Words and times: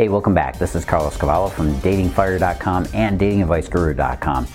Hey, 0.00 0.08
welcome 0.08 0.32
back. 0.32 0.56
This 0.56 0.74
is 0.74 0.86
Carlos 0.86 1.14
Cavallo 1.18 1.50
from 1.50 1.74
datingfire.com 1.80 2.86
and 2.94 3.20
datingadviceguru.com. 3.20 4.46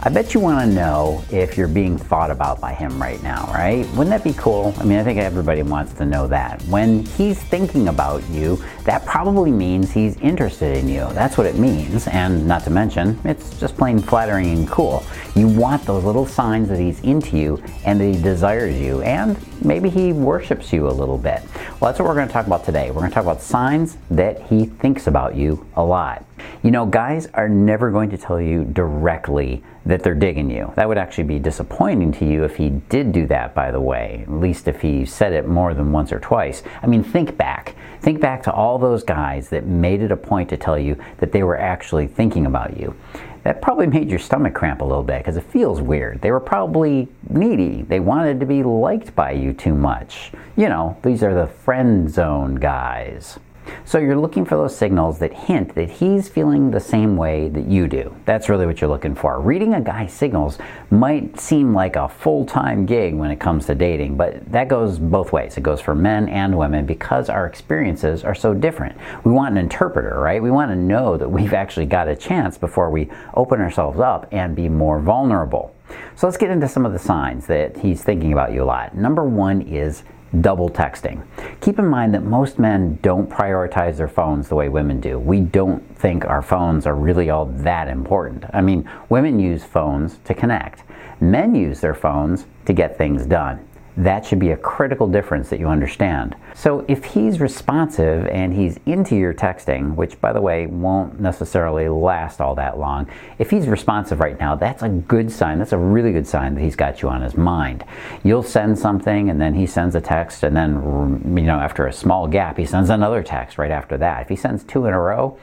I 0.00 0.10
bet 0.10 0.32
you 0.32 0.38
want 0.38 0.60
to 0.60 0.72
know 0.72 1.24
if 1.28 1.58
you're 1.58 1.66
being 1.66 1.98
thought 1.98 2.30
about 2.30 2.60
by 2.60 2.72
him 2.72 3.02
right 3.02 3.20
now, 3.20 3.50
right? 3.52 3.84
Wouldn't 3.90 4.10
that 4.10 4.22
be 4.22 4.32
cool? 4.34 4.72
I 4.78 4.84
mean, 4.84 4.96
I 4.96 5.02
think 5.02 5.18
everybody 5.18 5.62
wants 5.62 5.92
to 5.94 6.04
know 6.04 6.28
that. 6.28 6.62
When 6.62 7.04
he's 7.04 7.42
thinking 7.42 7.88
about 7.88 8.22
you, 8.30 8.62
that 8.84 9.04
probably 9.04 9.50
means 9.50 9.90
he's 9.90 10.16
interested 10.18 10.76
in 10.76 10.88
you. 10.88 11.08
That's 11.14 11.36
what 11.36 11.48
it 11.48 11.56
means. 11.56 12.06
And 12.06 12.46
not 12.46 12.62
to 12.64 12.70
mention, 12.70 13.18
it's 13.24 13.58
just 13.58 13.76
plain 13.76 13.98
flattering 13.98 14.56
and 14.56 14.68
cool. 14.68 15.04
You 15.34 15.48
want 15.48 15.82
those 15.82 16.04
little 16.04 16.26
signs 16.26 16.68
that 16.68 16.78
he's 16.78 17.00
into 17.00 17.36
you 17.36 17.60
and 17.84 18.00
that 18.00 18.04
he 18.04 18.22
desires 18.22 18.80
you, 18.80 19.02
and 19.02 19.36
maybe 19.64 19.90
he 19.90 20.12
worships 20.12 20.72
you 20.72 20.86
a 20.86 20.94
little 20.94 21.18
bit. 21.18 21.42
Well, 21.80 21.90
that's 21.90 21.98
what 21.98 22.06
we're 22.06 22.14
going 22.14 22.28
to 22.28 22.32
talk 22.32 22.46
about 22.46 22.64
today. 22.64 22.90
We're 22.92 23.00
going 23.00 23.10
to 23.10 23.14
talk 23.14 23.24
about 23.24 23.42
signs 23.42 23.96
that 24.12 24.42
he 24.42 24.66
thinks 24.66 25.08
about 25.08 25.34
you 25.34 25.66
a 25.74 25.82
lot. 25.82 26.24
You 26.62 26.70
know, 26.70 26.86
guys 26.86 27.26
are 27.34 27.48
never 27.48 27.90
going 27.90 28.10
to 28.10 28.18
tell 28.18 28.40
you 28.40 28.64
directly 28.64 29.62
that 29.88 30.02
they're 30.02 30.14
digging 30.14 30.50
you. 30.50 30.70
That 30.76 30.86
would 30.86 30.98
actually 30.98 31.24
be 31.24 31.38
disappointing 31.38 32.12
to 32.12 32.26
you 32.26 32.44
if 32.44 32.56
he 32.56 32.68
did 32.68 33.10
do 33.10 33.26
that, 33.28 33.54
by 33.54 33.70
the 33.70 33.80
way, 33.80 34.24
at 34.26 34.32
least 34.32 34.68
if 34.68 34.82
he 34.82 35.06
said 35.06 35.32
it 35.32 35.48
more 35.48 35.72
than 35.72 35.92
once 35.92 36.12
or 36.12 36.20
twice. 36.20 36.62
I 36.82 36.86
mean, 36.86 37.02
think 37.02 37.38
back. 37.38 37.74
Think 38.02 38.20
back 38.20 38.42
to 38.42 38.52
all 38.52 38.78
those 38.78 39.02
guys 39.02 39.48
that 39.48 39.64
made 39.64 40.02
it 40.02 40.12
a 40.12 40.16
point 40.16 40.50
to 40.50 40.58
tell 40.58 40.78
you 40.78 40.96
that 41.16 41.32
they 41.32 41.42
were 41.42 41.58
actually 41.58 42.06
thinking 42.06 42.44
about 42.44 42.78
you. 42.78 42.94
That 43.44 43.62
probably 43.62 43.86
made 43.86 44.10
your 44.10 44.18
stomach 44.18 44.52
cramp 44.52 44.82
a 44.82 44.84
little 44.84 45.02
bit 45.02 45.20
because 45.20 45.38
it 45.38 45.44
feels 45.44 45.80
weird. 45.80 46.20
They 46.20 46.32
were 46.32 46.40
probably 46.40 47.08
needy. 47.30 47.80
They 47.80 47.98
wanted 47.98 48.40
to 48.40 48.46
be 48.46 48.62
liked 48.62 49.14
by 49.14 49.32
you 49.32 49.54
too 49.54 49.74
much. 49.74 50.32
You 50.54 50.68
know, 50.68 50.98
these 51.02 51.22
are 51.22 51.34
the 51.34 51.46
friend 51.46 52.10
zone 52.10 52.56
guys. 52.56 53.38
So 53.84 53.98
you're 53.98 54.18
looking 54.18 54.44
for 54.44 54.56
those 54.56 54.76
signals 54.76 55.18
that 55.18 55.32
hint 55.32 55.74
that 55.74 55.90
he's 55.90 56.28
feeling 56.28 56.70
the 56.70 56.80
same 56.80 57.16
way 57.16 57.48
that 57.48 57.66
you 57.66 57.88
do. 57.88 58.14
That's 58.24 58.48
really 58.48 58.66
what 58.66 58.80
you're 58.80 58.90
looking 58.90 59.14
for. 59.14 59.40
Reading 59.40 59.74
a 59.74 59.80
guy's 59.80 60.12
signals 60.12 60.58
might 60.90 61.38
seem 61.38 61.72
like 61.74 61.96
a 61.96 62.08
full 62.08 62.44
time 62.44 62.86
gig 62.86 63.14
when 63.14 63.30
it 63.30 63.40
comes 63.40 63.66
to 63.66 63.74
dating, 63.74 64.16
but 64.16 64.50
that 64.50 64.68
goes 64.68 64.98
both 64.98 65.32
ways. 65.32 65.56
It 65.56 65.62
goes 65.62 65.80
for 65.80 65.94
men 65.94 66.28
and 66.28 66.56
women 66.56 66.86
because 66.86 67.28
our 67.28 67.46
experiences 67.46 68.24
are 68.24 68.34
so 68.34 68.54
different. 68.54 68.96
We 69.24 69.32
want 69.32 69.52
an 69.52 69.58
interpreter, 69.58 70.20
right? 70.20 70.42
We 70.42 70.50
want 70.50 70.70
to 70.70 70.76
know 70.76 71.16
that 71.16 71.30
we've 71.30 71.54
actually 71.54 71.86
got 71.86 72.08
a 72.08 72.16
chance 72.16 72.58
before 72.58 72.90
we 72.90 73.10
open 73.34 73.60
ourselves 73.60 74.00
up 74.00 74.26
and 74.32 74.54
be 74.54 74.68
more 74.68 74.98
vulnerable. 74.98 75.74
So 76.16 76.26
let's 76.26 76.36
get 76.36 76.50
into 76.50 76.68
some 76.68 76.84
of 76.84 76.92
the 76.92 76.98
signs 76.98 77.46
that 77.46 77.76
he's 77.76 78.02
thinking 78.02 78.32
about 78.32 78.52
you 78.52 78.62
a 78.62 78.66
lot. 78.66 78.96
Number 78.96 79.24
one 79.24 79.62
is 79.62 80.02
double 80.40 80.68
texting. 80.68 81.26
Keep 81.60 81.78
in 81.78 81.86
mind 81.86 82.14
that 82.14 82.22
most 82.22 82.58
men 82.58 82.98
don't 83.02 83.28
prioritize 83.28 83.96
their 83.96 84.08
phones 84.08 84.48
the 84.48 84.54
way 84.54 84.68
women 84.68 85.00
do. 85.00 85.18
We 85.18 85.40
don't 85.40 85.82
think 85.98 86.24
our 86.24 86.42
phones 86.42 86.86
are 86.86 86.94
really 86.94 87.30
all 87.30 87.46
that 87.46 87.88
important. 87.88 88.44
I 88.52 88.60
mean, 88.60 88.88
women 89.08 89.38
use 89.38 89.64
phones 89.64 90.18
to 90.24 90.34
connect. 90.34 90.82
Men 91.20 91.54
use 91.54 91.80
their 91.80 91.94
phones 91.94 92.46
to 92.66 92.72
get 92.72 92.96
things 92.96 93.26
done. 93.26 93.67
That 93.98 94.24
should 94.24 94.38
be 94.38 94.50
a 94.50 94.56
critical 94.56 95.08
difference 95.08 95.50
that 95.50 95.58
you 95.58 95.66
understand. 95.66 96.36
So 96.54 96.84
if 96.86 97.04
he's 97.04 97.40
responsive 97.40 98.28
and 98.28 98.54
he's 98.54 98.78
into 98.86 99.16
your 99.16 99.34
texting, 99.34 99.96
which 99.96 100.20
by 100.20 100.32
the 100.32 100.40
way 100.40 100.66
won't 100.66 101.18
necessarily 101.18 101.88
last 101.88 102.40
all 102.40 102.54
that 102.54 102.78
long, 102.78 103.10
if 103.40 103.50
he's 103.50 103.66
responsive 103.66 104.20
right 104.20 104.38
now, 104.38 104.54
that's 104.54 104.84
a 104.84 104.88
good 104.88 105.32
sign. 105.32 105.58
That's 105.58 105.72
a 105.72 105.78
really 105.78 106.12
good 106.12 106.28
sign 106.28 106.54
that 106.54 106.60
he's 106.60 106.76
got 106.76 107.02
you 107.02 107.08
on 107.08 107.22
his 107.22 107.36
mind. 107.36 107.84
You'll 108.22 108.44
send 108.44 108.78
something 108.78 109.30
and 109.30 109.40
then 109.40 109.52
he 109.52 109.66
sends 109.66 109.96
a 109.96 110.00
text 110.00 110.44
and 110.44 110.56
then 110.56 111.34
you 111.36 111.42
know 111.42 111.58
after 111.58 111.88
a 111.88 111.92
small 111.92 112.28
gap 112.28 112.56
he 112.56 112.66
sends 112.66 112.90
another 112.90 113.24
text 113.24 113.58
right 113.58 113.72
after 113.72 113.96
that. 113.98 114.22
If 114.22 114.28
he 114.28 114.36
sends 114.36 114.62
two 114.62 114.86
in 114.86 114.94
a 114.94 115.00
row, 115.00 115.36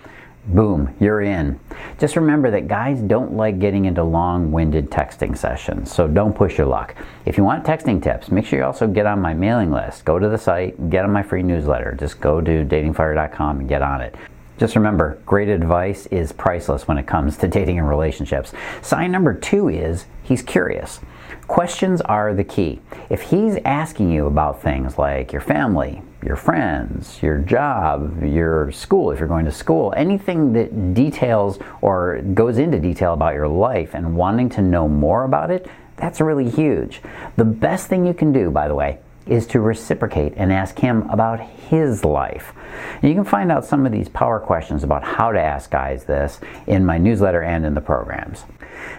Boom, 0.47 0.95
you're 0.99 1.21
in. 1.21 1.59
Just 1.97 2.15
remember 2.15 2.51
that 2.51 2.67
guys 2.67 3.01
don't 3.01 3.33
like 3.33 3.57
getting 3.57 3.85
into 3.85 4.03
long 4.03 4.51
winded 4.51 4.91
texting 4.91 5.35
sessions, 5.35 5.91
so 5.91 6.07
don't 6.07 6.35
push 6.35 6.59
your 6.59 6.67
luck. 6.67 6.95
If 7.25 7.35
you 7.35 7.43
want 7.43 7.65
texting 7.65 8.01
tips, 8.01 8.29
make 8.29 8.45
sure 8.45 8.59
you 8.59 8.65
also 8.65 8.87
get 8.87 9.07
on 9.07 9.19
my 9.19 9.33
mailing 9.33 9.71
list. 9.71 10.05
Go 10.05 10.19
to 10.19 10.29
the 10.29 10.37
site, 10.37 10.91
get 10.91 11.03
on 11.03 11.11
my 11.11 11.23
free 11.23 11.41
newsletter. 11.41 11.95
Just 11.99 12.21
go 12.21 12.41
to 12.41 12.63
datingfire.com 12.63 13.61
and 13.61 13.69
get 13.69 13.81
on 13.81 14.01
it. 14.01 14.15
Just 14.57 14.75
remember, 14.75 15.19
great 15.25 15.49
advice 15.49 16.05
is 16.07 16.31
priceless 16.31 16.87
when 16.87 16.99
it 16.99 17.07
comes 17.07 17.37
to 17.37 17.47
dating 17.47 17.79
and 17.79 17.89
relationships. 17.89 18.53
Sign 18.83 19.11
number 19.11 19.33
two 19.33 19.69
is 19.69 20.05
he's 20.21 20.43
curious. 20.43 20.99
Questions 21.47 22.01
are 22.01 22.35
the 22.35 22.43
key. 22.43 22.81
If 23.09 23.21
he's 23.21 23.57
asking 23.65 24.11
you 24.11 24.27
about 24.27 24.61
things 24.61 24.97
like 24.97 25.31
your 25.31 25.41
family, 25.41 26.01
your 26.25 26.35
friends, 26.35 27.21
your 27.21 27.37
job, 27.37 28.23
your 28.23 28.71
school, 28.71 29.11
if 29.11 29.19
you're 29.19 29.27
going 29.27 29.45
to 29.45 29.51
school, 29.51 29.93
anything 29.95 30.53
that 30.53 30.93
details 30.93 31.59
or 31.81 32.19
goes 32.33 32.57
into 32.57 32.79
detail 32.79 33.13
about 33.13 33.35
your 33.35 33.47
life 33.47 33.93
and 33.93 34.15
wanting 34.17 34.49
to 34.49 34.61
know 34.61 34.89
more 34.89 35.23
about 35.23 35.51
it, 35.51 35.67
that's 35.97 36.19
really 36.19 36.49
huge. 36.49 37.01
The 37.37 37.45
best 37.45 37.87
thing 37.87 38.05
you 38.05 38.13
can 38.13 38.33
do, 38.33 38.49
by 38.49 38.67
the 38.67 38.75
way, 38.75 38.99
is 39.27 39.47
to 39.47 39.59
reciprocate 39.59 40.33
and 40.35 40.51
ask 40.51 40.77
him 40.79 41.09
about 41.09 41.39
his 41.39 42.05
life. 42.05 42.53
And 43.01 43.09
you 43.09 43.15
can 43.15 43.23
find 43.23 43.51
out 43.51 43.65
some 43.65 43.85
of 43.85 43.91
these 43.91 44.09
power 44.09 44.39
questions 44.39 44.83
about 44.83 45.03
how 45.03 45.31
to 45.31 45.41
ask 45.41 45.71
guys 45.71 46.05
this 46.05 46.39
in 46.67 46.85
my 46.85 46.97
newsletter 46.97 47.41
and 47.41 47.65
in 47.65 47.73
the 47.73 47.81
programs. 47.81 48.43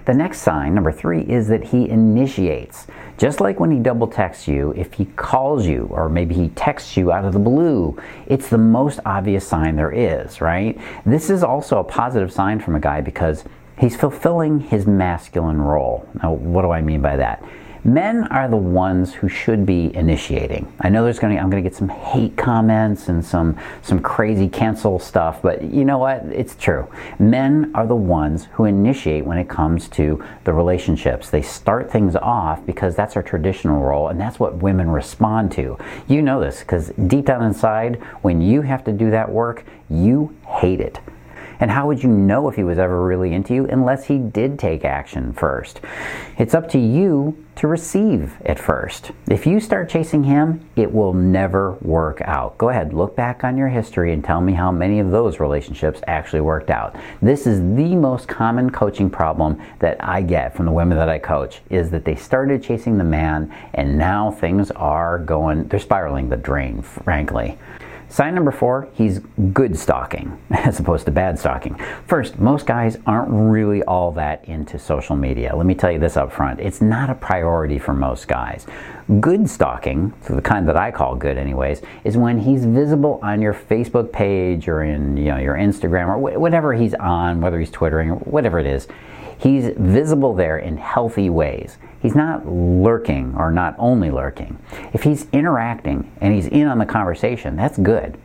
The 0.04 0.14
next 0.14 0.41
sign, 0.41 0.75
number 0.75 0.92
three, 0.92 1.20
is 1.22 1.48
that 1.48 1.64
he 1.64 1.88
initiates. 1.88 2.87
Just 3.19 3.41
like 3.41 3.60
when 3.60 3.70
he 3.70 3.78
double 3.78 4.06
texts 4.06 4.47
you, 4.47 4.72
if 4.76 4.94
he 4.94 5.06
calls 5.06 5.66
you 5.66 5.88
or 5.91 6.09
maybe 6.09 6.34
he 6.34 6.48
texts 6.50 6.97
you 6.97 7.12
out 7.12 7.25
of 7.25 7.32
the 7.32 7.38
blue, 7.38 7.98
it's 8.26 8.48
the 8.48 8.58
most 8.58 9.00
obvious 9.06 9.47
sign 9.47 9.76
there 9.76 9.93
is, 9.93 10.41
right? 10.41 10.78
This 11.04 11.31
is 11.31 11.43
also 11.43 11.78
a 11.78 11.84
positive 11.84 12.32
sign 12.32 12.60
from 12.60 12.75
a 12.75 12.81
guy 12.81 13.00
because 13.00 13.44
he's 13.78 13.97
fulfilling 13.97 14.60
his 14.60 14.87
masculine 14.87 15.60
role. 15.60 16.08
Now, 16.22 16.32
what 16.32 16.62
do 16.62 16.70
I 16.70 16.82
mean 16.82 17.00
by 17.00 17.16
that? 17.16 17.43
Men 17.86 18.24
are 18.32 18.48
the 18.48 18.56
ones 18.56 19.14
who 19.14 19.28
should 19.28 19.64
be 19.64 19.94
initiating. 19.94 20.72
I 20.80 20.88
know 20.88 21.04
there's 21.04 21.20
going 21.20 21.36
to 21.36 21.41
I'm 21.41 21.48
going 21.48 21.62
to 21.62 21.70
get 21.70 21.76
some 21.76 21.88
hate 21.88 22.36
comments 22.36 23.08
and 23.08 23.24
some 23.24 23.56
some 23.80 24.00
crazy 24.00 24.48
cancel 24.48 24.98
stuff, 24.98 25.41
but 25.41 25.62
you 25.62 25.84
know 25.84 25.96
what? 25.96 26.25
It's 26.25 26.56
true. 26.56 26.91
Men 27.20 27.70
are 27.76 27.86
the 27.86 27.94
ones 27.94 28.46
who 28.54 28.64
initiate 28.64 29.25
when 29.25 29.38
it 29.38 29.48
comes 29.48 29.86
to 29.91 30.20
the 30.42 30.52
relationships. 30.52 31.30
They 31.30 31.42
start 31.42 31.88
things 31.88 32.16
off 32.16 32.66
because 32.66 32.96
that's 32.96 33.14
our 33.14 33.22
traditional 33.22 33.80
role 33.80 34.08
and 34.08 34.20
that's 34.20 34.41
what 34.41 34.56
women 34.56 34.91
respond 34.91 35.52
to. 35.52 35.78
You 36.08 36.22
know 36.22 36.41
this 36.41 36.58
because 36.58 36.88
deep 37.06 37.26
down 37.26 37.44
inside 37.44 38.02
when 38.22 38.41
you 38.41 38.62
have 38.62 38.82
to 38.86 38.92
do 38.92 39.12
that 39.12 39.30
work, 39.30 39.64
you 39.88 40.34
hate 40.44 40.80
it. 40.80 40.98
And 41.61 41.71
how 41.71 41.87
would 41.87 42.03
you 42.03 42.11
know 42.11 42.49
if 42.49 42.56
he 42.56 42.65
was 42.65 42.78
ever 42.78 43.05
really 43.05 43.33
into 43.33 43.55
you 43.55 43.67
unless 43.67 44.05
he 44.05 44.19
did 44.19 44.59
take 44.59 44.84
action 44.84 45.33
first? 45.33 45.81
It's 46.39 46.55
up 46.55 46.69
to 46.71 46.78
you 46.78 47.43
to 47.56 47.67
receive 47.67 48.37
at 48.44 48.59
first. 48.59 49.12
If 49.28 49.47
you 49.47 49.61
start 49.61 49.89
chasing 49.89 50.25
him, 50.25 50.69
it 50.77 50.93
will 50.93 51.15
never 51.15 51.72
work 51.81 52.21
out. 52.22 52.59
Go 52.59 52.69
ahead, 52.69 52.93
look 52.93 53.17
back 53.17 53.44
on 53.44 53.56
your 53.56 53.69
history 53.69 54.12
and 54.12 54.22
tell 54.22 54.43
me 54.43 54.53
how 54.53 54.71
many 54.71 55.00
of 55.00 55.11
those 55.11 55.41
relationships 55.41 56.00
actually 56.06 56.43
worked 56.43 56.69
out. 56.69 56.94
This 57.22 57.47
is 57.47 57.61
the 57.61 57.97
most 57.97 58.28
common 58.28 58.71
coaching 58.71 59.09
problem 59.09 59.61
that 59.78 59.97
I 60.05 60.21
get 60.21 60.55
from 60.55 60.67
the 60.67 60.73
women 60.73 60.99
that 60.99 61.09
I 61.09 61.19
coach 61.19 61.62
is 61.71 61.91
that 61.91 62.05
they 62.05 62.15
started 62.15 62.62
chasing 62.62 62.99
the 62.99 63.05
man 63.05 63.53
and 63.73 63.97
now 63.97 64.31
things 64.31 64.71
are 64.73 65.19
going, 65.19 65.67
they're 65.69 65.81
spiraling 65.81 66.28
the 66.28 66.37
drain, 66.37 66.83
frankly. 66.83 67.59
Sign 68.09 68.34
number 68.37 68.53
four, 68.53 68.89
he's 68.93 69.19
good 69.53 69.77
stalking 69.77 70.39
as 70.50 70.78
opposed 70.78 71.06
to 71.06 71.11
bad 71.11 71.39
stalking. 71.39 71.78
First, 72.06 72.39
most 72.39 72.67
guys 72.67 72.99
aren't 73.06 73.31
really 73.31 73.83
all 73.83 74.12
that 74.12 74.44
into 74.44 74.78
social 74.78 75.17
media. 75.17 75.55
Let 75.55 75.67
me 75.67 75.75
tell 75.75 75.91
you 75.91 75.99
this 75.99 76.17
up 76.17 76.33
front. 76.33 76.61
It's 76.61 76.81
not 76.81 77.11
a 77.11 77.15
priority 77.15 77.78
for 77.78 77.94
most 77.94 78.28
guys. 78.28 78.67
Good 79.21 79.50
stalking, 79.50 80.12
so 80.22 80.34
the 80.34 80.43
kind 80.43 80.69
that 80.69 80.77
I 80.77 80.93
call 80.93 81.17
good 81.17 81.37
anyways, 81.37 81.83
is 82.05 82.17
when 82.17 82.39
he's 82.39 82.65
visible 82.65 83.19
on 83.22 83.43
your 83.43 83.55
Facebook 83.55 84.12
page 84.12 84.69
or 84.69 84.83
in 84.83 85.17
you 85.17 85.27
know 85.27 85.38
your 85.38 85.55
Instagram 85.55 86.09
or 86.09 86.19
whatever 86.19 86.73
he's 86.75 86.94
on, 86.94 87.41
whether 87.41 87.59
he's 87.59 87.70
twittering 87.70 88.11
or 88.11 88.17
whatever 88.17 88.59
it 88.59 88.67
is. 88.67 88.88
He's 89.38 89.71
visible 89.77 90.35
there 90.35 90.59
in 90.59 90.77
healthy 90.77 91.31
ways. 91.31 91.79
He's 92.00 92.15
not 92.15 92.47
lurking 92.47 93.35
or 93.37 93.50
not 93.50 93.75
only 93.79 94.11
lurking. 94.11 94.59
If 94.93 95.03
he's 95.03 95.27
interacting 95.33 96.11
and 96.21 96.35
he's 96.35 96.47
in 96.47 96.67
on 96.67 96.79
the 96.79 96.87
conversation, 96.87 97.56
that's 97.56 97.79
good. 97.79 98.19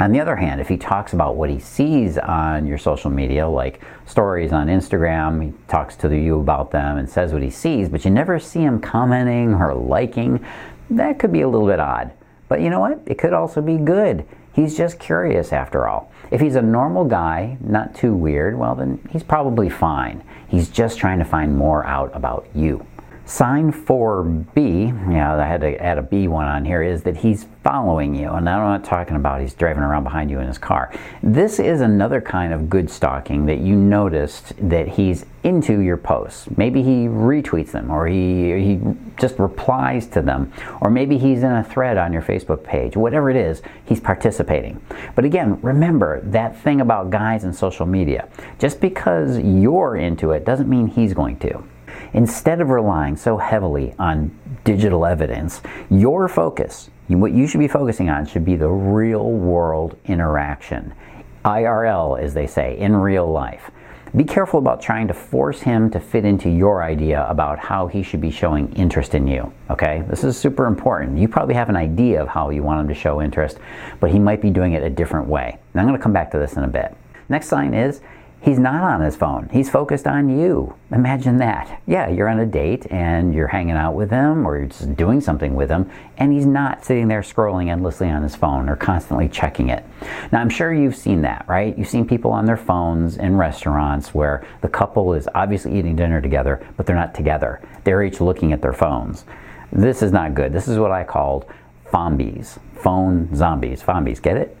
On 0.00 0.12
the 0.12 0.20
other 0.20 0.36
hand, 0.36 0.60
if 0.60 0.68
he 0.68 0.76
talks 0.76 1.12
about 1.12 1.34
what 1.34 1.50
he 1.50 1.58
sees 1.58 2.18
on 2.18 2.66
your 2.66 2.78
social 2.78 3.10
media, 3.10 3.48
like 3.48 3.80
stories 4.06 4.52
on 4.52 4.68
Instagram, 4.68 5.42
he 5.42 5.52
talks 5.66 5.96
to 5.96 6.16
you 6.16 6.38
about 6.38 6.70
them 6.70 6.98
and 6.98 7.10
says 7.10 7.32
what 7.32 7.42
he 7.42 7.50
sees, 7.50 7.88
but 7.88 8.04
you 8.04 8.10
never 8.12 8.38
see 8.38 8.60
him 8.60 8.80
commenting 8.80 9.54
or 9.54 9.74
liking, 9.74 10.44
that 10.90 11.18
could 11.18 11.32
be 11.32 11.40
a 11.40 11.48
little 11.48 11.66
bit 11.66 11.80
odd. 11.80 12.12
But 12.48 12.60
you 12.60 12.70
know 12.70 12.78
what? 12.78 13.00
It 13.06 13.18
could 13.18 13.32
also 13.32 13.60
be 13.60 13.76
good. 13.76 14.24
He's 14.58 14.76
just 14.76 14.98
curious 14.98 15.52
after 15.52 15.86
all. 15.86 16.10
If 16.32 16.40
he's 16.40 16.56
a 16.56 16.62
normal 16.62 17.04
guy, 17.04 17.58
not 17.60 17.94
too 17.94 18.12
weird, 18.12 18.58
well, 18.58 18.74
then 18.74 18.98
he's 19.08 19.22
probably 19.22 19.68
fine. 19.70 20.24
He's 20.48 20.68
just 20.68 20.98
trying 20.98 21.20
to 21.20 21.24
find 21.24 21.56
more 21.56 21.86
out 21.86 22.10
about 22.12 22.48
you. 22.56 22.84
Sign 23.28 23.70
4B, 23.70 25.12
yeah, 25.12 25.36
I 25.36 25.44
had 25.44 25.60
to 25.60 25.76
add 25.82 25.98
a 25.98 26.02
B 26.02 26.28
one 26.28 26.46
on 26.46 26.64
here, 26.64 26.82
is 26.82 27.02
that 27.02 27.18
he's 27.18 27.44
following 27.62 28.14
you. 28.14 28.30
And 28.30 28.48
I'm 28.48 28.60
not 28.60 28.84
talking 28.84 29.16
about 29.16 29.42
he's 29.42 29.52
driving 29.52 29.82
around 29.82 30.04
behind 30.04 30.30
you 30.30 30.40
in 30.40 30.46
his 30.46 30.56
car. 30.56 30.94
This 31.22 31.60
is 31.60 31.82
another 31.82 32.22
kind 32.22 32.54
of 32.54 32.70
good 32.70 32.88
stalking 32.88 33.44
that 33.44 33.58
you 33.58 33.76
noticed 33.76 34.54
that 34.70 34.88
he's 34.88 35.26
into 35.44 35.80
your 35.80 35.98
posts. 35.98 36.48
Maybe 36.56 36.82
he 36.82 37.06
retweets 37.06 37.72
them 37.72 37.90
or 37.90 38.06
he, 38.06 38.64
he 38.64 38.80
just 39.18 39.38
replies 39.38 40.06
to 40.06 40.22
them. 40.22 40.50
Or 40.80 40.90
maybe 40.90 41.18
he's 41.18 41.42
in 41.42 41.52
a 41.52 41.62
thread 41.62 41.98
on 41.98 42.14
your 42.14 42.22
Facebook 42.22 42.64
page. 42.64 42.96
Whatever 42.96 43.28
it 43.28 43.36
is, 43.36 43.60
he's 43.84 44.00
participating. 44.00 44.80
But 45.14 45.26
again, 45.26 45.60
remember 45.60 46.22
that 46.22 46.58
thing 46.62 46.80
about 46.80 47.10
guys 47.10 47.44
and 47.44 47.54
social 47.54 47.84
media. 47.84 48.26
Just 48.58 48.80
because 48.80 49.38
you're 49.38 49.96
into 49.96 50.30
it 50.30 50.46
doesn't 50.46 50.70
mean 50.70 50.86
he's 50.86 51.12
going 51.12 51.38
to. 51.40 51.62
Instead 52.12 52.60
of 52.60 52.70
relying 52.70 53.16
so 53.16 53.36
heavily 53.36 53.94
on 53.98 54.36
digital 54.64 55.04
evidence, 55.04 55.60
your 55.90 56.28
focus, 56.28 56.90
what 57.08 57.32
you 57.32 57.46
should 57.46 57.60
be 57.60 57.68
focusing 57.68 58.08
on, 58.10 58.26
should 58.26 58.44
be 58.44 58.56
the 58.56 58.68
real 58.68 59.30
world 59.30 59.96
interaction. 60.06 60.92
IRL, 61.44 62.20
as 62.20 62.34
they 62.34 62.46
say, 62.46 62.78
in 62.78 62.94
real 62.96 63.30
life. 63.30 63.70
Be 64.16 64.24
careful 64.24 64.58
about 64.58 64.80
trying 64.80 65.06
to 65.08 65.14
force 65.14 65.60
him 65.60 65.90
to 65.90 66.00
fit 66.00 66.24
into 66.24 66.48
your 66.48 66.82
idea 66.82 67.26
about 67.28 67.58
how 67.58 67.88
he 67.88 68.02
should 68.02 68.22
be 68.22 68.30
showing 68.30 68.72
interest 68.72 69.14
in 69.14 69.26
you. 69.26 69.52
Okay? 69.68 70.02
This 70.08 70.24
is 70.24 70.38
super 70.38 70.66
important. 70.66 71.18
You 71.18 71.28
probably 71.28 71.54
have 71.54 71.68
an 71.68 71.76
idea 71.76 72.22
of 72.22 72.28
how 72.28 72.48
you 72.48 72.62
want 72.62 72.80
him 72.80 72.88
to 72.88 72.94
show 72.94 73.20
interest, 73.20 73.58
but 74.00 74.10
he 74.10 74.18
might 74.18 74.40
be 74.40 74.48
doing 74.48 74.72
it 74.72 74.82
a 74.82 74.88
different 74.88 75.28
way. 75.28 75.58
And 75.72 75.80
I'm 75.80 75.86
going 75.86 75.98
to 75.98 76.02
come 76.02 76.14
back 76.14 76.30
to 76.30 76.38
this 76.38 76.54
in 76.54 76.64
a 76.64 76.68
bit. 76.68 76.96
Next 77.28 77.48
sign 77.48 77.74
is 77.74 78.00
He's 78.40 78.58
not 78.58 78.82
on 78.82 79.00
his 79.00 79.16
phone. 79.16 79.48
He's 79.52 79.68
focused 79.68 80.06
on 80.06 80.38
you. 80.38 80.74
Imagine 80.92 81.38
that. 81.38 81.82
Yeah, 81.86 82.08
you're 82.08 82.28
on 82.28 82.38
a 82.38 82.46
date 82.46 82.86
and 82.90 83.34
you're 83.34 83.48
hanging 83.48 83.74
out 83.74 83.94
with 83.94 84.10
him 84.10 84.46
or 84.46 84.56
you're 84.58 84.68
just 84.68 84.94
doing 84.96 85.20
something 85.20 85.56
with 85.56 85.68
him, 85.68 85.90
and 86.18 86.32
he's 86.32 86.46
not 86.46 86.84
sitting 86.84 87.08
there 87.08 87.22
scrolling 87.22 87.68
endlessly 87.68 88.08
on 88.08 88.22
his 88.22 88.36
phone 88.36 88.68
or 88.68 88.76
constantly 88.76 89.28
checking 89.28 89.70
it. 89.70 89.84
Now, 90.30 90.40
I'm 90.40 90.50
sure 90.50 90.72
you've 90.72 90.96
seen 90.96 91.22
that, 91.22 91.46
right? 91.48 91.76
You've 91.76 91.88
seen 91.88 92.06
people 92.06 92.30
on 92.30 92.46
their 92.46 92.56
phones 92.56 93.16
in 93.16 93.36
restaurants 93.36 94.14
where 94.14 94.46
the 94.60 94.68
couple 94.68 95.14
is 95.14 95.28
obviously 95.34 95.76
eating 95.76 95.96
dinner 95.96 96.20
together, 96.20 96.64
but 96.76 96.86
they're 96.86 96.96
not 96.96 97.14
together. 97.14 97.60
They're 97.82 98.04
each 98.04 98.20
looking 98.20 98.52
at 98.52 98.62
their 98.62 98.72
phones. 98.72 99.24
This 99.72 100.00
is 100.00 100.12
not 100.12 100.34
good. 100.34 100.52
This 100.52 100.68
is 100.68 100.78
what 100.78 100.92
I 100.92 101.02
called 101.02 101.44
fombies. 101.90 102.58
Phone 102.76 103.34
zombies. 103.34 103.82
Fombies. 103.82 104.20
Get 104.20 104.36
it? 104.36 104.56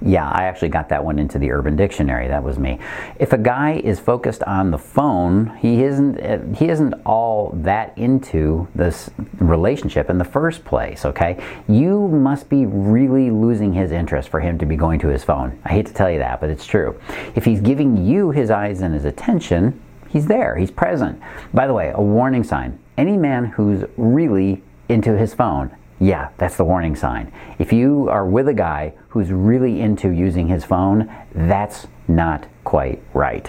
Yeah, 0.00 0.28
I 0.28 0.44
actually 0.44 0.68
got 0.68 0.88
that 0.88 1.04
one 1.04 1.18
into 1.18 1.38
the 1.38 1.50
Urban 1.50 1.76
Dictionary. 1.76 2.28
That 2.28 2.42
was 2.42 2.58
me. 2.58 2.78
If 3.18 3.32
a 3.32 3.38
guy 3.38 3.80
is 3.84 4.00
focused 4.00 4.42
on 4.44 4.70
the 4.70 4.78
phone, 4.78 5.56
he 5.58 5.82
isn't 5.84 6.18
eh, 6.18 6.38
he 6.56 6.68
isn't 6.68 6.94
all 7.06 7.50
that 7.62 7.96
into 7.96 8.68
this 8.74 9.10
relationship 9.38 10.10
in 10.10 10.18
the 10.18 10.24
first 10.24 10.64
place, 10.64 11.04
okay? 11.04 11.42
You 11.68 12.08
must 12.08 12.48
be 12.48 12.66
really 12.66 13.30
losing 13.30 13.72
his 13.72 13.92
interest 13.92 14.28
for 14.28 14.40
him 14.40 14.58
to 14.58 14.66
be 14.66 14.76
going 14.76 14.98
to 15.00 15.08
his 15.08 15.24
phone. 15.24 15.58
I 15.64 15.70
hate 15.70 15.86
to 15.86 15.94
tell 15.94 16.10
you 16.10 16.18
that, 16.18 16.40
but 16.40 16.50
it's 16.50 16.66
true. 16.66 17.00
If 17.34 17.44
he's 17.44 17.60
giving 17.60 18.04
you 18.04 18.30
his 18.30 18.50
eyes 18.50 18.80
and 18.80 18.94
his 18.94 19.04
attention, 19.04 19.80
he's 20.08 20.26
there, 20.26 20.56
he's 20.56 20.70
present. 20.70 21.20
By 21.54 21.66
the 21.66 21.74
way, 21.74 21.92
a 21.94 22.02
warning 22.02 22.44
sign. 22.44 22.78
Any 22.96 23.16
man 23.16 23.46
who's 23.46 23.84
really 23.96 24.62
into 24.88 25.16
his 25.16 25.32
phone 25.32 25.74
yeah, 26.02 26.30
that's 26.36 26.56
the 26.56 26.64
warning 26.64 26.96
sign. 26.96 27.32
If 27.60 27.72
you 27.72 28.08
are 28.08 28.26
with 28.26 28.48
a 28.48 28.54
guy 28.54 28.94
who's 29.10 29.30
really 29.30 29.80
into 29.80 30.10
using 30.10 30.48
his 30.48 30.64
phone, 30.64 31.08
that's 31.32 31.86
not 32.08 32.48
quite 32.64 33.00
right. 33.14 33.48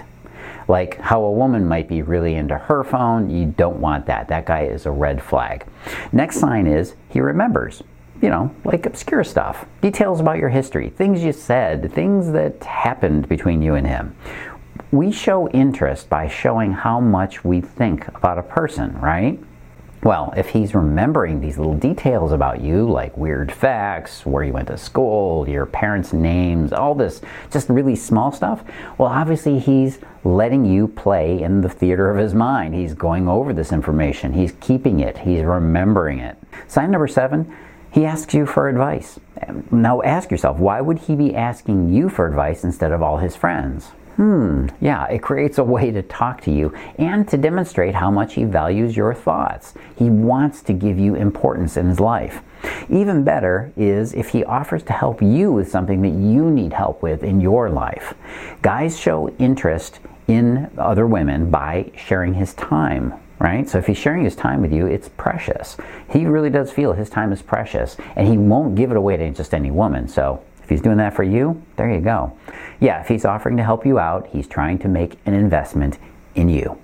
Like 0.68 1.00
how 1.00 1.24
a 1.24 1.32
woman 1.32 1.68
might 1.68 1.88
be 1.88 2.04
really 2.04 2.36
into 2.36 2.56
her 2.56 2.84
phone, 2.84 3.32
you 3.32 3.48
don't 3.48 3.78
want 3.78 4.06
that. 4.06 4.28
That 4.28 4.46
guy 4.46 4.66
is 4.66 4.86
a 4.86 4.92
red 4.92 5.22
flag. 5.22 5.66
Next 6.12 6.40
sign 6.40 6.68
is 6.68 6.94
he 7.10 7.22
remembers. 7.22 7.82
You 8.22 8.30
know, 8.30 8.56
like 8.64 8.86
obscure 8.86 9.24
stuff, 9.24 9.66
details 9.82 10.20
about 10.20 10.38
your 10.38 10.50
history, 10.50 10.90
things 10.90 11.24
you 11.24 11.34
said, 11.34 11.92
things 11.92 12.32
that 12.34 12.64
happened 12.64 13.28
between 13.28 13.64
you 13.64 13.74
and 13.74 13.88
him. 13.88 14.16
We 14.92 15.12
show 15.12 15.50
interest 15.50 16.08
by 16.08 16.28
showing 16.28 16.72
how 16.72 17.00
much 17.00 17.44
we 17.44 17.62
think 17.62 18.08
about 18.10 18.38
a 18.38 18.44
person, 18.44 18.98
right? 19.02 19.40
Well, 20.04 20.34
if 20.36 20.50
he's 20.50 20.76
remembering 20.76 21.40
these 21.40 21.58
little 21.58 21.76
details 21.76 22.34
about 22.34 22.60
you, 22.60 22.90
like 22.90 23.16
weird 23.16 23.54
facts, 23.54 24.26
where 24.26 24.44
you 24.44 24.52
went 24.52 24.68
to 24.68 24.78
school, 24.78 25.48
your 25.48 25.66
parents' 25.66 26.12
names, 26.12 26.74
all 26.74 26.94
this 26.94 27.22
just 27.50 27.70
really 27.70 27.96
small 27.96 28.34
stuff, 28.34 28.66
well, 28.98 29.08
obviously 29.08 29.60
he's 29.60 30.00
letting 30.26 30.66
you 30.66 30.90
play 30.90 31.42
in 31.42 31.62
the 31.62 31.70
theater 31.70 32.12
of 32.12 32.18
his 32.18 32.34
mind. 32.34 32.76
He's 32.76 32.94
going 32.94 33.30
over 33.30 33.54
this 33.54 33.72
information, 33.72 34.34
he's 34.34 34.52
keeping 34.60 35.00
it, 35.00 35.20
he's 35.20 35.42
remembering 35.42 36.20
it. 36.20 36.38
Sign 36.68 36.92
number 36.92 37.08
seven, 37.08 37.56
he 37.90 38.06
asks 38.06 38.34
you 38.34 38.46
for 38.46 38.68
advice. 38.68 39.22
Now 39.72 40.02
ask 40.02 40.32
yourself, 40.32 40.58
why 40.60 40.82
would 40.82 41.00
he 41.00 41.16
be 41.16 41.34
asking 41.34 41.94
you 41.94 42.10
for 42.10 42.28
advice 42.28 42.66
instead 42.66 42.92
of 42.92 43.02
all 43.02 43.18
his 43.18 43.38
friends? 43.38 43.92
Hmm, 44.16 44.68
yeah, 44.80 45.08
it 45.08 45.24
creates 45.24 45.58
a 45.58 45.64
way 45.64 45.90
to 45.90 46.04
talk 46.04 46.42
to 46.42 46.52
you 46.52 46.76
and 47.00 47.28
to 47.30 47.38
demonstrate 47.38 47.96
how 47.96 48.12
much 48.12 48.36
he 48.36 48.44
values 48.44 48.96
your 48.96 49.14
thoughts. 49.14 49.74
He 49.96 50.10
wants 50.10 50.62
to 50.64 50.74
give 50.74 51.00
you 51.00 51.16
importance 51.16 51.78
in 51.78 51.90
his 51.90 52.00
life. 52.00 52.42
Even 52.90 53.24
better 53.24 53.74
is 53.76 54.14
if 54.14 54.30
he 54.30 54.44
offers 54.44 54.84
to 54.84 54.94
help 54.94 55.22
you 55.22 55.52
with 55.52 55.70
something 55.70 56.02
that 56.04 56.10
you 56.10 56.52
need 56.52 56.74
help 56.74 57.02
with 57.02 57.24
in 57.24 57.42
your 57.42 57.70
life. 57.70 58.14
Guys 58.62 59.00
show 59.00 59.30
interest 59.40 60.00
in 60.28 60.70
other 60.78 61.08
women 61.08 61.50
by 61.50 61.92
sharing 61.96 62.36
his 62.36 62.54
time 62.54 63.14
right? 63.40 63.68
So 63.70 63.78
if 63.78 63.88
he's 63.88 63.98
sharing 63.98 64.24
his 64.24 64.38
time 64.38 64.62
with 64.62 64.72
you, 64.72 64.88
it's 64.88 65.10
precious. 65.10 65.76
He 66.10 66.26
really 66.26 66.50
does 66.50 66.72
feel 66.72 66.94
his 66.94 67.10
time 67.10 67.34
is 67.34 67.42
precious, 67.42 67.98
and 68.16 68.26
he 68.26 68.38
won't 68.38 68.76
give 68.76 68.90
it 68.90 68.96
away 68.96 69.18
to 69.18 69.30
just 69.32 69.54
any 69.54 69.70
woman. 69.70 70.08
So 70.08 70.42
he's 70.74 70.82
doing 70.82 70.98
that 70.98 71.14
for 71.14 71.24
you, 71.24 71.64
there 71.78 71.94
you 71.94 72.02
go. 72.02 72.38
Yeah, 72.80 73.00
if 73.00 73.08
he's 73.08 73.26
offering 73.26 73.58
to 73.58 73.64
help 73.64 73.86
you 73.86 74.00
out, 74.00 74.28
he's 74.28 74.48
trying 74.48 74.80
to 74.80 74.88
make 74.88 75.18
an 75.26 75.34
investment 75.34 76.00
in 76.36 76.50
you. 76.50 76.78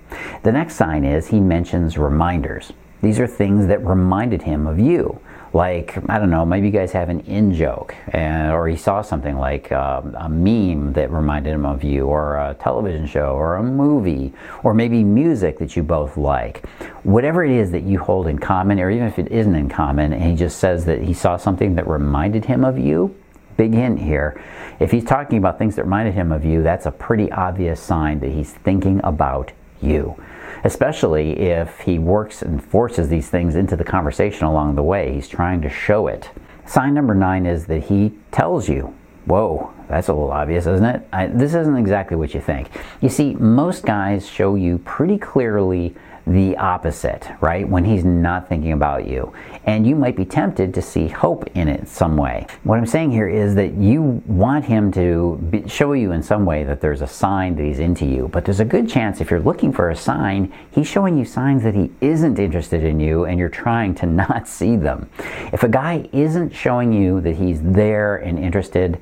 The 0.44 0.52
next 0.52 0.76
sign 0.76 1.04
is 1.04 1.28
he 1.28 1.40
mentions 1.40 1.98
reminders. 1.98 2.72
These 3.02 3.20
are 3.20 3.28
things 3.28 3.68
that 3.68 3.86
reminded 3.86 4.44
him 4.44 4.68
of 4.68 4.80
you. 4.80 5.20
Like, 5.52 5.98
I 6.08 6.20
don't 6.20 6.30
know, 6.30 6.46
maybe 6.46 6.68
you 6.68 6.72
guys 6.72 6.92
have 6.92 7.10
an 7.10 7.22
in 7.22 7.56
joke, 7.56 7.96
uh, 8.14 8.52
or 8.52 8.68
he 8.68 8.76
saw 8.76 9.02
something 9.02 9.36
like 9.36 9.72
uh, 9.72 10.04
a 10.16 10.30
meme 10.30 10.94
that 10.94 11.10
reminded 11.10 11.54
him 11.54 11.66
of 11.66 11.84
you, 11.84 12.06
or 12.06 12.38
a 12.38 12.54
television 12.54 13.08
show, 13.08 13.34
or 13.34 13.56
a 13.56 13.64
movie, 13.64 14.32
or 14.64 14.76
maybe 14.76 15.04
music 15.04 15.58
that 15.58 15.76
you 15.76 15.82
both 15.82 16.18
like. 16.18 16.68
Whatever 17.02 17.44
it 17.44 17.52
is 17.52 17.72
that 17.72 17.82
you 17.82 17.98
hold 17.98 18.28
in 18.28 18.38
common, 18.38 18.80
or 18.80 18.92
even 18.92 19.08
if 19.08 19.18
it 19.18 19.32
isn't 19.32 19.56
in 19.56 19.70
common, 19.70 20.14
and 20.14 20.22
he 20.24 20.36
just 20.36 20.60
says 20.60 20.86
that 20.86 21.02
he 21.02 21.16
saw 21.16 21.36
something 21.36 21.74
that 21.76 21.88
reminded 21.88 22.46
him 22.46 22.64
of 22.64 22.78
you, 22.78 23.16
big 23.60 23.74
hint 23.74 24.00
here. 24.00 24.42
If 24.80 24.90
he's 24.90 25.04
talking 25.04 25.38
about 25.38 25.60
things 25.60 25.76
that 25.76 25.84
reminded 25.84 26.14
him 26.14 26.32
of 26.32 26.46
you, 26.46 26.64
that's 26.64 26.86
a 26.86 26.92
pretty 26.92 27.30
obvious 27.30 27.82
sign 27.82 28.22
that 28.22 28.32
he's 28.32 28.54
thinking 28.54 29.02
about 29.04 29.52
you. 29.82 30.16
Especially 30.64 31.38
if 31.38 31.82
he 31.82 32.00
works 32.00 32.42
and 32.42 32.64
forces 32.64 33.10
these 33.10 33.30
things 33.30 33.56
into 33.56 33.76
the 33.76 33.84
conversation 33.84 34.46
along 34.46 34.76
the 34.76 34.84
way. 34.84 35.14
He's 35.14 35.28
trying 35.28 35.62
to 35.64 35.70
show 35.70 36.08
it. 36.08 36.30
Sign 36.66 36.94
number 36.94 37.14
nine 37.14 37.46
is 37.46 37.66
that 37.66 37.84
he 37.84 38.14
tells 38.32 38.70
you, 38.70 38.96
Whoa, 39.26 39.74
that's 39.90 40.08
a 40.08 40.14
little 40.14 40.32
obvious, 40.32 40.66
isn't 40.66 40.86
it? 40.86 41.06
I, 41.12 41.28
this 41.28 41.54
isn't 41.54 41.76
exactly 41.76 42.16
what 42.16 42.34
you 42.34 42.40
think. 42.40 42.70
You 43.02 43.10
see, 43.10 43.36
most 43.36 43.86
guys 43.86 44.28
show 44.28 44.56
you 44.56 44.78
pretty 44.80 45.18
clearly 45.18 45.94
the 46.30 46.56
opposite, 46.58 47.28
right? 47.42 47.68
When 47.68 47.84
he's 47.84 48.06
not 48.06 48.48
thinking 48.48 48.72
about 48.72 49.08
you. 49.08 49.34
And 49.66 49.86
you 49.86 49.96
might 49.96 50.16
be 50.16 50.26
tempted 50.26 50.74
to 50.74 50.82
see 50.82 51.08
hope 51.08 51.48
in 51.56 51.68
it 51.68 51.88
some 51.88 52.16
way. 52.18 52.46
What 52.64 52.78
I'm 52.78 52.86
saying 52.86 53.12
here 53.12 53.28
is 53.28 53.56
that 53.56 53.74
you 53.74 54.22
want 54.26 54.66
him 54.66 54.92
to 54.94 55.38
be, 55.50 55.68
show 55.68 55.94
you 55.94 56.12
in 56.12 56.22
some 56.22 56.46
way 56.46 56.64
that 56.64 56.82
there's 56.82 57.02
a 57.02 57.08
sign 57.08 57.56
that 57.56 57.64
he's 57.64 57.80
into 57.80 58.06
you. 58.06 58.28
But 58.28 58.46
there's 58.46 58.60
a 58.60 58.66
good 58.66 58.90
chance 58.90 59.22
if 59.22 59.32
you're 59.32 59.40
looking 59.40 59.74
for 59.74 59.90
a 59.90 59.96
sign, 59.96 60.54
he's 60.72 60.88
showing 60.88 61.18
you 61.18 61.26
signs 61.26 61.64
that 61.64 61.76
he 61.76 61.92
isn't 62.02 62.40
interested 62.40 62.84
in 62.84 63.00
you 63.00 63.26
and 63.26 63.40
you're 63.40 63.50
trying 63.50 63.96
to 63.96 64.06
not 64.20 64.48
see 64.48 64.76
them. 64.76 65.10
If 65.52 65.64
a 65.64 65.70
guy 65.70 66.08
isn't 66.12 66.54
showing 66.54 66.94
you 66.94 67.22
that 67.22 67.36
he's 67.36 67.62
there 67.62 68.18
and 68.18 68.38
interested, 68.38 69.02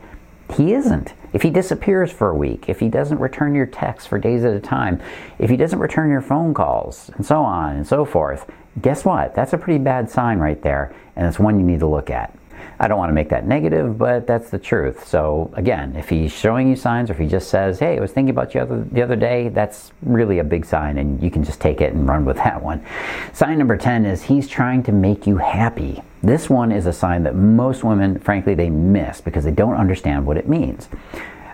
he 0.56 0.74
isn't. 0.74 1.14
If 1.34 1.42
he 1.42 1.50
disappears 1.50 2.12
for 2.12 2.30
a 2.30 2.36
week, 2.36 2.70
if 2.70 2.80
he 2.80 2.90
doesn't 2.90 3.20
return 3.20 3.54
your 3.54 3.66
texts 3.66 4.08
for 4.08 4.18
days 4.18 4.46
at 4.46 4.54
a 4.54 4.60
time, 4.60 5.02
if 5.40 5.50
he 5.50 5.58
doesn't 5.58 5.80
return 5.80 6.10
your 6.10 6.22
phone 6.22 6.54
calls, 6.54 7.12
and 7.16 7.26
so 7.26 7.42
on 7.42 7.76
and 7.76 7.88
so 7.88 8.06
forth, 8.06 8.50
guess 8.82 9.04
what? 9.04 9.36
That's 9.36 9.54
a 9.54 9.58
pretty 9.58 9.84
bad 9.84 10.10
sign 10.10 10.40
right 10.40 10.62
there, 10.62 10.94
and 11.16 11.28
it's 11.28 11.40
one 11.40 11.60
you 11.60 11.66
need 11.66 11.80
to 11.80 11.88
look 11.88 12.10
at. 12.10 12.37
I 12.80 12.88
don't 12.88 12.98
want 12.98 13.10
to 13.10 13.14
make 13.14 13.30
that 13.30 13.48
negative, 13.48 13.98
but 13.98 14.28
that's 14.28 14.50
the 14.50 14.60
truth. 14.60 15.08
So 15.08 15.52
again, 15.54 15.96
if 15.96 16.10
he's 16.10 16.32
showing 16.32 16.70
you 16.70 16.76
signs 16.76 17.10
or 17.10 17.14
if 17.14 17.20
he 17.20 17.28
just 17.28 17.50
says, 17.50 17.80
hey, 17.80 17.98
I 17.98 18.02
was 18.02 18.12
thinking 18.12 18.30
about 18.30 18.54
you 18.54 18.62
other, 18.62 18.84
the 18.84 19.02
other 19.02 19.16
day, 19.16 19.50
that's 19.50 19.92
really 20.04 20.40
a 20.40 20.44
big 20.44 20.66
sign 20.66 20.98
and 20.98 21.22
you 21.22 21.32
can 21.32 21.44
just 21.44 21.60
take 21.60 21.82
it 21.82 21.94
and 21.94 22.08
run 22.08 22.26
with 22.26 22.38
that 22.48 22.62
one. 22.62 22.86
Sign 23.34 23.58
number 23.58 23.78
10 23.78 24.06
is 24.06 24.24
he's 24.24 24.48
trying 24.48 24.84
to 24.84 24.92
make 24.92 25.28
you 25.28 25.38
happy. 25.38 26.02
This 26.24 26.50
one 26.50 26.72
is 26.72 26.86
a 26.86 26.94
sign 26.94 27.24
that 27.24 27.36
most 27.36 27.84
women, 27.84 28.20
frankly, 28.20 28.56
they 28.56 28.70
miss 28.70 29.22
because 29.22 29.44
they 29.44 29.52
don't 29.52 29.76
understand 29.76 30.26
what 30.26 30.38
it 30.38 30.50
means. 30.50 30.90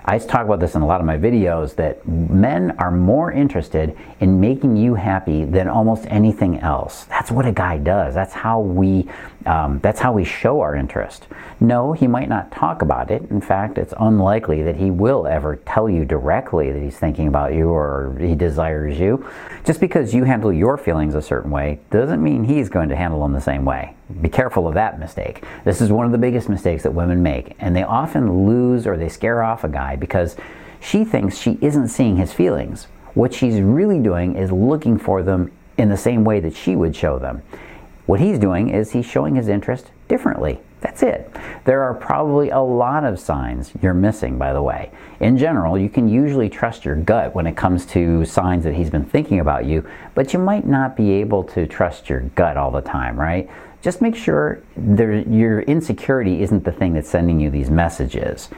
I 0.06 0.20
talk 0.20 0.46
about 0.46 0.60
this 0.60 0.76
in 0.76 0.82
a 0.82 0.86
lot 0.86 1.00
of 1.00 1.06
my 1.08 1.18
videos 1.18 1.76
that 1.76 2.06
men 2.08 2.72
are 2.72 2.92
more 2.92 3.32
interested 3.32 3.98
in 4.20 4.40
making 4.40 4.76
you 4.76 4.96
happy 4.96 5.46
than 5.46 5.70
almost 5.70 6.06
anything 6.08 6.60
else. 6.60 7.06
That's 7.24 7.32
what 7.32 7.46
a 7.46 7.54
guy 7.54 7.78
does. 7.78 8.14
That's 8.14 8.34
how 8.34 8.60
we 8.60 9.08
um, 9.46 9.80
that's 9.80 10.02
how 10.02 10.12
we 10.12 10.26
show 10.26 10.60
our 10.60 10.76
interest. 10.76 11.26
No, 11.62 11.94
he 11.94 12.06
might 12.06 12.28
not 12.28 12.52
talk 12.52 12.82
about 12.82 13.12
it. 13.12 13.22
In 13.30 13.40
fact, 13.40 13.78
it's 13.78 13.94
unlikely 13.98 14.62
that 14.64 14.76
he 14.76 14.92
will 14.92 15.26
ever 15.26 15.56
tell 15.66 15.90
you 15.90 16.04
directly 16.04 16.70
that 16.74 16.82
he's 16.82 16.98
thinking 16.98 17.30
about 17.30 17.54
you 17.54 17.70
or 17.70 18.18
he 18.20 18.36
desires 18.36 19.00
you. 19.00 19.26
Just 19.64 19.80
because 19.80 20.14
you 20.14 20.26
handle 20.26 20.52
your 20.52 20.78
feelings 20.78 21.16
a 21.16 21.22
certain 21.22 21.50
way 21.50 21.80
doesn't 21.92 22.22
mean 22.22 22.44
he's 22.44 22.68
going 22.68 22.90
to 22.90 22.96
handle 22.98 23.24
them 23.24 23.32
the 23.32 23.40
same 23.40 23.64
way. 23.64 23.96
Be 24.22 24.28
careful 24.28 24.68
of 24.68 24.74
that 24.74 25.00
mistake. 25.00 25.46
This 25.64 25.80
is 25.80 25.94
one 25.94 26.06
of 26.06 26.12
the 26.12 26.18
biggest 26.18 26.50
mistakes 26.50 26.84
that 26.84 26.92
women 26.92 27.24
make, 27.24 27.56
and 27.58 27.74
they 27.74 27.84
often 27.84 28.46
lose 28.46 28.86
or 28.86 28.98
they 28.98 29.08
scare 29.08 29.44
off 29.44 29.64
a 29.64 29.70
guy 29.70 29.96
because 29.96 30.36
she 30.82 31.06
thinks 31.06 31.38
she 31.38 31.58
isn't 31.62 31.88
seeing 31.88 32.18
his 32.18 32.34
feelings. 32.34 32.88
What 33.14 33.34
she's 33.34 33.62
really 33.62 34.00
doing 34.00 34.36
is 34.36 34.52
looking 34.52 34.98
for 34.98 35.24
them 35.24 35.54
in 35.78 35.90
the 35.90 35.98
same 35.98 36.24
way 36.24 36.40
that 36.40 36.56
she 36.56 36.76
would 36.76 36.96
show 36.96 37.20
them. 37.20 37.42
What 38.06 38.20
he's 38.20 38.38
doing 38.38 38.70
is 38.70 38.92
he's 38.92 39.06
showing 39.06 39.36
his 39.36 39.48
interest 39.48 39.92
differently. 40.08 40.60
That's 40.82 41.02
it. 41.02 41.34
There 41.64 41.82
are 41.82 41.94
probably 41.94 42.50
a 42.50 42.60
lot 42.60 43.06
of 43.06 43.18
signs 43.18 43.72
you're 43.82 43.94
missing, 43.94 44.38
by 44.38 44.52
the 44.52 44.62
way. 44.62 44.92
In 45.22 45.38
general, 45.38 45.78
you 45.78 45.88
can 45.88 46.10
usually 46.10 46.50
trust 46.50 46.84
your 46.84 46.98
gut 46.98 47.34
when 47.34 47.48
it 47.48 47.56
comes 47.56 47.86
to 47.88 48.26
signs 48.26 48.66
that 48.66 48.74
he's 48.74 48.90
been 48.90 49.06
thinking 49.06 49.40
about 49.40 49.64
you, 49.66 49.88
but 50.14 50.34
you 50.34 50.40
might 50.40 50.68
not 50.68 50.98
be 50.98 51.12
able 51.12 51.46
to 51.46 51.66
trust 51.66 52.10
your 52.10 52.20
gut 52.36 52.58
all 52.58 52.70
the 52.70 52.82
time, 52.82 53.18
right? 53.18 53.50
Just 53.82 54.02
make 54.02 54.16
sure 54.16 54.62
there, 54.76 55.20
your 55.22 55.62
insecurity 55.62 56.42
isn't 56.42 56.66
the 56.66 56.72
thing 56.74 56.94
that's 56.94 57.10
sending 57.10 57.40
you 57.40 57.50
these 57.50 57.70
messages. 57.70 58.50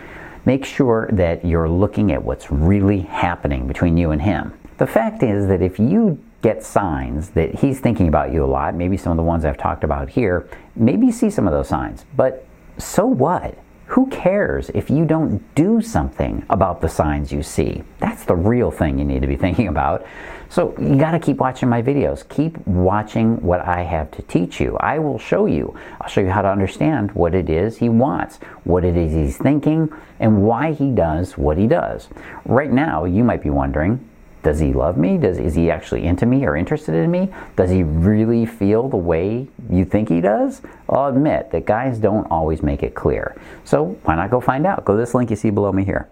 Make 0.46 0.66
sure 0.66 1.08
that 1.12 1.46
you're 1.46 1.70
looking 1.70 2.12
at 2.12 2.24
what's 2.24 2.50
really 2.50 3.02
happening 3.02 3.68
between 3.68 3.98
you 3.98 4.10
and 4.10 4.22
him. 4.22 4.54
The 4.78 4.88
fact 4.88 5.22
is 5.22 5.48
that 5.48 5.62
if 5.62 5.80
you 5.80 6.20
get 6.46 6.64
signs 6.64 7.30
that 7.32 7.56
he's 7.56 7.80
thinking 7.80 8.08
about 8.08 8.32
you 8.32 8.44
a 8.44 8.46
lot, 8.46 8.76
maybe 8.76 8.96
some 8.96 9.12
of 9.12 9.18
the 9.18 9.24
ones 9.24 9.44
I've 9.44 9.58
talked 9.58 9.84
about 9.84 10.10
here, 10.10 10.48
maybe 10.76 11.08
you 11.08 11.12
see 11.12 11.32
some 11.32 11.48
of 11.48 11.54
those 11.54 11.68
signs. 11.68 12.06
But 12.16 12.46
so 12.78 13.08
what? 13.08 13.58
Who 13.88 14.06
cares 14.08 14.70
if 14.76 14.92
you 14.92 15.06
don't 15.06 15.42
do 15.56 15.82
something 15.82 16.46
about 16.52 16.82
the 16.82 16.88
signs 16.88 17.32
you 17.32 17.42
see? 17.42 17.82
That's 17.98 18.26
the 18.26 18.36
real 18.36 18.70
thing 18.70 19.00
you 19.00 19.06
need 19.06 19.24
to 19.24 19.28
be 19.28 19.36
thinking 19.46 19.70
about. 19.70 20.06
So 20.50 20.76
you 20.80 20.98
got 20.98 21.12
to 21.12 21.20
keep 21.20 21.38
watching 21.38 21.68
my 21.68 21.82
videos. 21.82 22.28
Keep 22.30 22.68
watching 22.68 23.42
what 23.42 23.62
I 23.62 23.82
have 23.82 24.12
to 24.12 24.22
teach 24.22 24.60
you. 24.60 24.78
I 24.78 25.00
will 25.00 25.18
show 25.18 25.48
you. 25.48 25.76
I'll 26.00 26.10
show 26.10 26.22
you 26.22 26.30
how 26.30 26.44
to 26.44 26.50
understand 26.50 27.12
what 27.14 27.34
it 27.34 27.50
is 27.50 27.78
he 27.78 27.90
wants, 27.90 28.38
what 28.66 28.86
it 28.86 28.96
is 28.96 29.12
he's 29.12 29.38
thinking, 29.38 29.92
and 30.20 30.44
why 30.44 30.74
he 30.74 30.92
does 30.92 31.40
what 31.40 31.58
he 31.58 31.66
does. 31.66 32.08
Right 32.46 32.72
now, 32.72 33.06
you 33.06 33.24
might 33.24 33.42
be 33.42 33.50
wondering, 33.50 34.08
does 34.46 34.60
he 34.60 34.74
love 34.74 34.96
me? 34.96 35.18
Does 35.18 35.40
is 35.40 35.56
he 35.56 35.72
actually 35.72 36.04
into 36.04 36.28
me 36.28 36.46
or 36.46 36.56
interested 36.56 36.94
in 36.94 37.10
me? 37.10 37.34
Does 37.56 37.72
he 37.72 37.82
really 37.82 38.46
feel 38.46 38.88
the 38.88 38.96
way 38.96 39.48
you 39.72 39.86
think 39.86 40.08
he 40.08 40.22
does? 40.22 40.62
I'll 40.88 41.08
admit 41.08 41.50
that 41.50 41.66
guys 41.66 41.98
don't 41.98 42.28
always 42.28 42.62
make 42.62 42.84
it 42.84 42.94
clear. 42.94 43.36
So 43.64 43.98
why 44.04 44.14
not 44.14 44.30
go 44.30 44.40
find 44.40 44.68
out? 44.68 44.86
Go 44.86 44.94
to 44.94 45.00
this 45.00 45.16
link 45.16 45.32
you 45.32 45.36
see 45.36 45.50
below 45.50 45.72
me 45.72 45.84
here. 45.84 46.08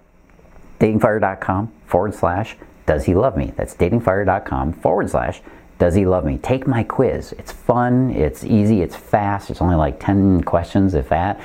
Datingfire.com 0.80 1.72
forward 1.86 2.16
slash 2.16 2.58
does 2.88 3.06
he 3.06 3.13
love 3.13 3.38
me? 3.38 3.54
That's 3.56 3.75
datingfire.com 3.75 4.74
forward 4.74 5.12
slash 5.12 5.44
does 5.78 5.94
he 5.94 6.08
love 6.08 6.25
me? 6.25 6.40
Take 6.40 6.66
my 6.66 6.84
quiz. 6.84 7.34
It's 7.34 7.52
fun, 7.52 8.10
it's 8.10 8.44
easy, 8.44 8.82
it's 8.82 8.96
fast. 8.96 9.52
It's 9.52 9.62
only 9.62 9.75
like 9.75 10.00
10 10.00 10.42
questions, 10.42 10.96
if 10.96 11.10
that. 11.10 11.40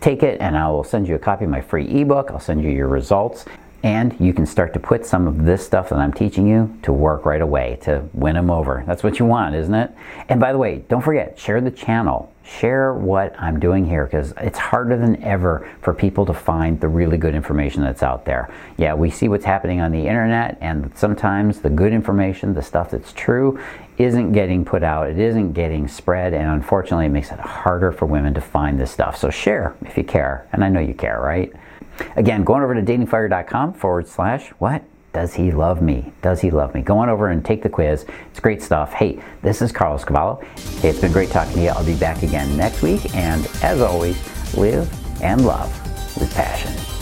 Take 0.00 0.22
it, 0.22 0.40
and 0.40 0.56
I 0.56 0.68
will 0.68 0.84
send 0.84 1.06
you 1.06 1.16
a 1.16 1.18
copy 1.18 1.44
of 1.44 1.50
my 1.50 1.60
free 1.60 1.86
ebook. 1.86 2.30
I'll 2.30 2.40
send 2.40 2.62
you 2.62 2.70
your 2.70 2.88
results 2.88 3.44
and 3.84 4.18
you 4.18 4.32
can 4.32 4.46
start 4.46 4.72
to 4.72 4.80
put 4.80 5.04
some 5.04 5.28
of 5.28 5.44
this 5.44 5.64
stuff 5.64 5.90
that 5.90 5.98
I'm 5.98 6.12
teaching 6.12 6.46
you 6.46 6.74
to 6.84 6.90
work 6.90 7.26
right 7.26 7.42
away 7.42 7.78
to 7.82 8.08
win 8.14 8.34
them 8.34 8.50
over. 8.50 8.82
That's 8.86 9.02
what 9.02 9.18
you 9.18 9.26
want, 9.26 9.54
isn't 9.54 9.74
it? 9.74 9.90
And 10.30 10.40
by 10.40 10.52
the 10.52 10.58
way, 10.58 10.78
don't 10.88 11.02
forget, 11.02 11.38
share 11.38 11.60
the 11.60 11.70
channel. 11.70 12.32
Share 12.42 12.94
what 12.94 13.38
I'm 13.38 13.60
doing 13.60 13.84
here 13.86 14.06
because 14.06 14.32
it's 14.38 14.58
harder 14.58 14.96
than 14.96 15.22
ever 15.22 15.70
for 15.82 15.92
people 15.92 16.24
to 16.24 16.32
find 16.32 16.80
the 16.80 16.88
really 16.88 17.18
good 17.18 17.34
information 17.34 17.82
that's 17.82 18.02
out 18.02 18.24
there. 18.24 18.50
Yeah, 18.78 18.94
we 18.94 19.10
see 19.10 19.28
what's 19.28 19.44
happening 19.44 19.82
on 19.82 19.92
the 19.92 20.06
internet, 20.06 20.56
and 20.62 20.90
sometimes 20.96 21.60
the 21.60 21.70
good 21.70 21.92
information, 21.92 22.54
the 22.54 22.62
stuff 22.62 22.90
that's 22.90 23.12
true, 23.12 23.60
isn't 23.98 24.32
getting 24.32 24.64
put 24.64 24.82
out, 24.82 25.08
it 25.08 25.18
isn't 25.18 25.52
getting 25.52 25.88
spread, 25.88 26.32
and 26.32 26.50
unfortunately, 26.50 27.06
it 27.06 27.10
makes 27.10 27.30
it 27.30 27.40
harder 27.40 27.92
for 27.92 28.06
women 28.06 28.34
to 28.34 28.40
find 28.40 28.80
this 28.80 28.90
stuff. 28.90 29.16
So 29.16 29.30
share 29.30 29.74
if 29.82 29.96
you 29.96 30.04
care, 30.04 30.46
and 30.52 30.64
I 30.64 30.68
know 30.68 30.80
you 30.80 30.94
care, 30.94 31.20
right? 31.20 31.52
Again, 32.16 32.44
going 32.44 32.62
over 32.62 32.74
to 32.74 32.82
datingfire.com 32.82 33.74
forward 33.74 34.08
slash 34.08 34.48
what? 34.58 34.82
Does 35.12 35.34
he 35.34 35.52
love 35.52 35.80
me? 35.80 36.12
Does 36.22 36.40
he 36.40 36.50
love 36.50 36.74
me? 36.74 36.82
Go 36.82 36.98
on 36.98 37.08
over 37.08 37.28
and 37.28 37.44
take 37.44 37.62
the 37.62 37.68
quiz. 37.68 38.04
It's 38.30 38.40
great 38.40 38.60
stuff. 38.60 38.92
Hey, 38.92 39.22
this 39.42 39.62
is 39.62 39.70
Carlos 39.70 40.04
Cavallo. 40.04 40.42
Hey, 40.80 40.88
it's 40.88 41.00
been 41.00 41.12
great 41.12 41.30
talking 41.30 41.54
to 41.54 41.62
you. 41.62 41.68
I'll 41.68 41.86
be 41.86 41.96
back 41.96 42.24
again 42.24 42.56
next 42.56 42.82
week. 42.82 43.14
And 43.14 43.46
as 43.62 43.80
always, 43.80 44.18
live 44.56 44.92
and 45.22 45.46
love 45.46 45.70
with 46.20 46.34
passion. 46.34 46.93